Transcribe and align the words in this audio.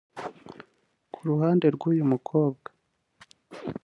Ku 1.13 1.19
ruhande 1.29 1.65
rw’uyu 1.75 2.03
mukobwa 2.11 2.67